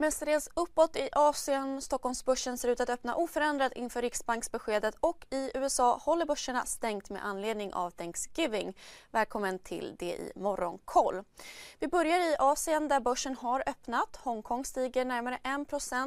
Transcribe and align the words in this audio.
Mestadels 0.00 0.48
uppåt 0.54 0.96
i 0.96 1.08
Asien. 1.12 1.82
Stockholmsbörsen 1.82 2.58
ser 2.58 2.68
ut 2.68 2.80
att 2.80 2.90
öppna 2.90 3.14
oförändrat 3.14 3.72
inför 3.72 4.02
Riksbanksbeskedet 4.02 4.94
och 5.00 5.26
i 5.30 5.50
USA 5.54 5.96
håller 5.96 6.26
börserna 6.26 6.66
stängt 6.66 7.10
med 7.10 7.26
anledning 7.26 7.74
av 7.74 7.90
Thanksgiving. 7.90 8.76
Välkommen 9.10 9.58
till 9.58 9.96
det 9.98 10.12
i 10.12 10.32
Morgonkoll. 10.36 11.22
Vi 11.78 11.88
börjar 11.88 12.18
i 12.18 12.36
Asien 12.38 12.88
där 12.88 13.00
börsen 13.00 13.34
har 13.34 13.62
öppnat. 13.66 14.16
Hongkong 14.16 14.64
stiger 14.64 15.04
närmare 15.04 15.38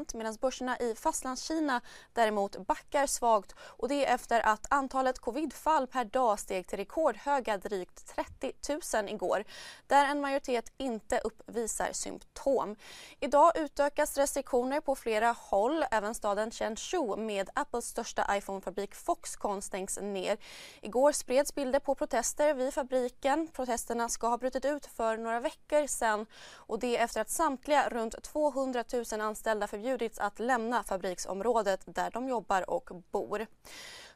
1 0.08 0.14
medan 0.14 0.38
börserna 0.42 0.78
i 0.80 0.96
Fastlandskina 0.96 1.82
däremot 2.14 2.68
backar 2.68 3.08
svagt 3.08 3.56
och 3.60 3.88
det 3.88 4.06
är 4.06 4.16
efter 4.16 4.48
att 4.48 4.66
antalet 4.70 5.20
covidfall 5.20 5.88
per 5.88 6.06
dag 6.06 6.40
steg 6.40 6.68
till 6.68 6.78
rekordhöga 6.78 7.58
drygt 7.58 8.16
30 8.16 8.54
000 8.94 9.10
igår 9.10 9.44
där 9.88 10.06
en 10.06 10.22
majoritet 10.22 10.72
inte 10.78 11.20
uppvisar 11.24 11.90
symptom. 11.92 12.76
Idag 13.20 13.52
utökas 13.84 14.18
restriktioner 14.18 14.82
på 14.82 14.96
flera 14.96 15.32
håll. 15.32 15.86
Även 15.92 16.16
staden 16.16 16.52
Chenzhou 16.52 17.16
med 17.16 17.50
Apples 17.54 17.86
största 17.86 18.38
iPhone-fabrik 18.38 18.96
Foxconn 18.96 19.62
stängs 19.62 20.00
ner. 20.02 20.38
Igår 20.82 21.12
spreds 21.12 21.56
bilder 21.56 21.80
på 21.80 21.96
protester 21.96 22.54
vid 22.54 22.74
fabriken. 22.74 23.48
Protesterna 23.48 24.10
ska 24.10 24.28
ha 24.28 24.38
brutit 24.38 24.66
ut 24.66 24.86
för 24.86 25.18
några 25.18 25.40
veckor 25.40 25.88
sedan 25.88 26.26
och 26.56 26.80
det 26.80 26.98
efter 26.98 27.22
att 27.22 27.30
samtliga 27.30 27.90
runt 27.90 28.24
200 28.24 28.84
000 29.12 29.22
anställda 29.22 29.68
förbjudits 29.68 30.20
att 30.20 30.40
lämna 30.40 30.84
fabriksområdet 30.84 31.82
där 31.86 32.12
de 32.12 32.28
jobbar 32.28 32.70
och 32.70 32.90
bor. 33.12 33.48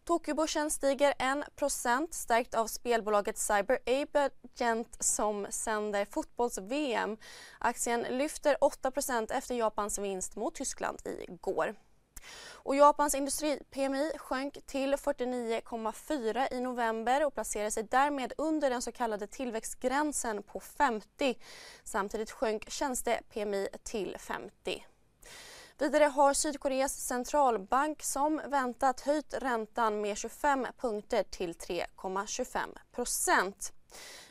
Tokyobörsen 0.07 0.71
stiger 0.71 1.13
1 1.19 2.13
stärkt 2.13 2.55
av 2.55 2.67
spelbolaget 2.67 3.37
Cyber 3.37 3.79
Agent 3.85 4.97
som 4.99 5.47
sänder 5.49 6.05
fotbolls-VM. 6.05 7.17
Aktien 7.59 8.01
lyfter 8.01 8.57
8% 8.61 9.31
efter 9.33 9.55
Japans 9.55 9.99
vinst 9.99 10.35
mot 10.35 10.55
Tyskland 10.55 10.99
igår. 11.05 11.75
Och 12.51 12.75
Japans 12.75 13.15
industri-PMI 13.15 14.11
sjönk 14.17 14.65
till 14.65 14.95
49,4 14.95 16.53
i 16.53 16.59
november 16.59 17.25
och 17.25 17.33
placerar 17.33 17.69
sig 17.69 17.83
därmed 17.83 18.33
under 18.37 18.69
den 18.69 18.81
så 18.81 18.91
kallade 18.91 19.27
tillväxtgränsen 19.27 20.43
på 20.43 20.59
50. 20.59 21.37
Samtidigt 21.83 22.31
sjönk 22.31 22.69
tjänste-PMI 22.69 23.67
till 23.83 24.15
50. 24.19 24.85
Vidare 25.79 26.03
har 26.03 26.33
Sydkoreas 26.33 27.07
centralbank 27.07 28.03
som 28.03 28.41
väntat 28.47 29.01
höjt 29.01 29.33
räntan 29.33 30.01
med 30.01 30.17
25 30.17 30.67
punkter 30.77 31.23
till 31.23 31.53
3,25 31.53 32.77
procent. 32.91 33.73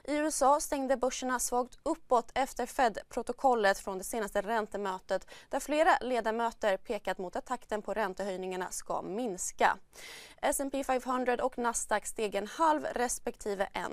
I 0.04 0.16
USA 0.16 0.60
stängde 0.60 0.96
börserna 0.96 1.38
svagt 1.38 1.78
uppåt 1.82 2.30
efter 2.34 2.66
Fed-protokollet 2.66 3.78
från 3.78 3.98
det 3.98 4.04
senaste 4.04 4.42
räntemötet 4.42 5.26
där 5.48 5.60
flera 5.60 5.98
ledamöter 6.00 6.76
pekat 6.76 7.18
mot 7.18 7.36
att 7.36 7.46
takten 7.46 7.82
på 7.82 7.94
räntehöjningarna 7.94 8.70
ska 8.70 9.02
minska. 9.02 9.76
S&P 10.42 10.84
500 10.84 11.36
och 11.44 11.58
Nasdaq 11.58 12.06
steg 12.06 12.34
en 12.34 12.46
halv 12.46 12.84
respektive 12.84 13.68
en. 13.72 13.92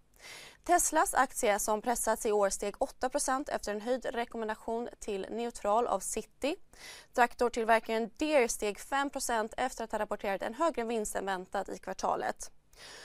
Teslas 0.63 1.13
aktie 1.13 1.59
som 1.59 1.81
pressats 1.81 2.25
i 2.25 2.31
år 2.31 2.49
steg 2.49 2.75
8% 2.75 3.49
efter 3.51 3.71
en 3.71 3.81
höjd 3.81 4.05
rekommendation 4.05 4.89
till 4.99 5.27
neutral 5.29 5.87
av 5.87 5.99
City. 5.99 6.55
Traktortillverkaren 7.13 8.09
Deere 8.17 8.49
steg 8.49 8.77
5% 8.77 9.53
efter 9.57 9.83
att 9.83 9.91
ha 9.91 9.99
rapporterat 9.99 10.41
en 10.41 10.53
högre 10.53 10.83
vinst 10.83 11.15
än 11.15 11.25
väntat 11.25 11.69
i 11.69 11.77
kvartalet. 11.77 12.51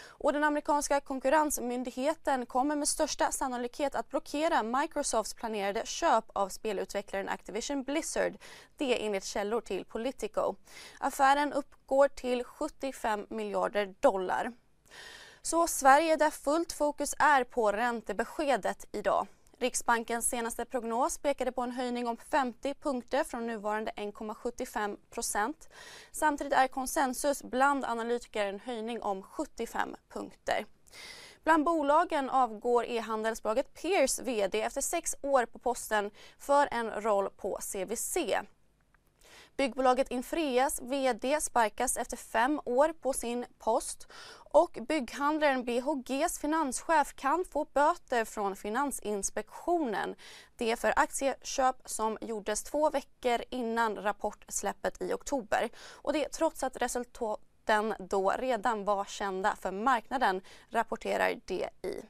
Och 0.06 0.32
den 0.32 0.44
amerikanska 0.44 1.00
konkurrensmyndigheten 1.00 2.46
kommer 2.46 2.76
med 2.76 2.88
största 2.88 3.32
sannolikhet 3.32 3.94
att 3.94 4.08
blockera 4.08 4.62
Microsofts 4.62 5.34
planerade 5.34 5.86
köp 5.86 6.24
av 6.32 6.48
spelutvecklaren 6.48 7.28
Activision 7.28 7.82
Blizzard. 7.82 8.36
Det 8.76 9.06
enligt 9.06 9.24
källor 9.24 9.60
till 9.60 9.84
Politico. 9.84 10.54
Affären 11.00 11.52
uppgår 11.52 12.08
till 12.08 12.44
75 12.44 13.26
miljarder 13.30 13.94
dollar. 14.00 14.52
Så 15.46 15.66
Sverige 15.66 16.16
där 16.16 16.30
fullt 16.30 16.72
fokus 16.72 17.14
är 17.18 17.44
på 17.44 17.72
räntebeskedet 17.72 18.86
idag. 18.92 19.26
Riksbankens 19.58 20.28
senaste 20.28 20.64
prognos 20.64 21.18
pekade 21.18 21.52
på 21.52 21.62
en 21.62 21.72
höjning 21.72 22.08
om 22.08 22.16
50 22.16 22.74
punkter 22.74 23.24
från 23.24 23.46
nuvarande 23.46 23.92
1,75 23.96 24.96
procent. 25.10 25.68
Samtidigt 26.12 26.52
är 26.52 26.68
konsensus 26.68 27.42
bland 27.42 27.84
analytiker 27.84 28.46
en 28.46 28.60
höjning 28.60 29.02
om 29.02 29.22
75 29.22 29.96
punkter. 30.08 30.66
Bland 31.44 31.64
bolagen 31.64 32.30
avgår 32.30 32.84
e-handelsbolaget 32.86 33.74
Peers 33.74 34.18
VD 34.18 34.62
efter 34.62 34.80
sex 34.80 35.16
år 35.22 35.46
på 35.46 35.58
posten 35.58 36.10
för 36.38 36.68
en 36.70 36.90
roll 36.90 37.30
på 37.30 37.58
CVC. 37.60 38.16
Byggbolaget 39.56 40.10
Infreas 40.10 40.80
VD 40.82 41.40
sparkas 41.40 41.96
efter 41.96 42.16
fem 42.16 42.60
år 42.64 42.92
på 42.92 43.12
sin 43.12 43.46
post 43.58 44.08
och 44.52 44.78
bygghandlaren 44.88 45.64
BHGs 45.64 46.38
finanschef 46.38 47.14
kan 47.14 47.44
få 47.44 47.64
böter 47.64 48.24
från 48.24 48.56
Finansinspektionen. 48.56 50.14
Det 50.56 50.72
är 50.72 50.76
för 50.76 50.92
aktieköp 50.96 51.76
som 51.84 52.18
gjordes 52.20 52.62
två 52.62 52.90
veckor 52.90 53.42
innan 53.50 53.96
rapportsläppet 53.96 55.02
i 55.02 55.12
oktober. 55.12 55.68
Och 55.92 56.12
det 56.12 56.28
trots 56.28 56.62
att 56.62 56.76
resultaten 56.76 57.94
då 57.98 58.30
redan 58.30 58.84
var 58.84 59.04
kända 59.04 59.56
för 59.56 59.72
marknaden, 59.72 60.40
rapporterar 60.70 61.34
DI. 61.44 62.02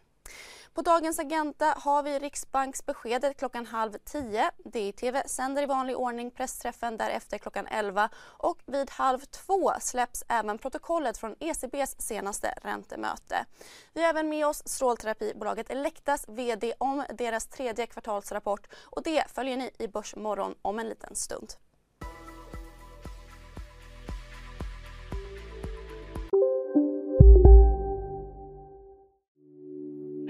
På 0.76 0.82
dagens 0.82 1.19
agenda 1.19 1.75
har 1.78 2.03
vi 2.03 2.19
Riksbanksbeskedet 2.19 3.37
klockan 3.37 3.66
halv 3.66 3.92
tio. 4.04 4.50
DI-TV 4.64 5.22
sänder 5.28 5.62
i 5.62 5.66
vanlig 5.66 5.97
ordning 5.97 6.31
pressträffen 6.31 6.97
därefter 6.97 7.38
klockan 7.38 7.66
elva 7.66 8.09
och 8.19 8.59
vid 8.66 8.91
halv 8.91 9.19
två 9.19 9.72
släpps 9.81 10.25
även 10.28 10.59
protokollet 10.59 11.19
från 11.19 11.34
ECBs 11.41 11.97
senaste 11.98 12.54
räntemöte. 12.62 13.44
Vi 13.92 14.03
har 14.03 14.09
även 14.09 14.28
med 14.28 14.47
oss 14.47 14.62
strålterapibolaget 14.69 15.70
Elektas 15.70 16.25
VD 16.28 16.72
om 16.78 17.04
deras 17.15 17.47
tredje 17.47 17.86
kvartalsrapport 17.86 18.66
och 18.76 19.03
det 19.03 19.25
följer 19.34 19.56
ni 19.56 19.70
i 19.78 19.88
Börsmorgon 19.88 20.54
om 20.62 20.78
en 20.78 20.88
liten 20.88 21.15
stund. 21.15 21.54